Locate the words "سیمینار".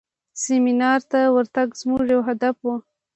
0.43-0.99